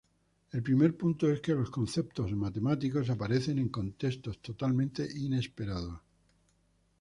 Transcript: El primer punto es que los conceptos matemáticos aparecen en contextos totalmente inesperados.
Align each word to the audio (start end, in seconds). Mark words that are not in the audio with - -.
El 0.51 0.63
primer 0.63 0.97
punto 0.97 1.29
es 1.31 1.41
que 1.41 1.53
los 1.53 1.69
conceptos 1.69 2.31
matemáticos 2.33 3.11
aparecen 3.11 3.59
en 3.59 3.69
contextos 3.69 4.41
totalmente 4.41 5.07
inesperados. 5.15 6.01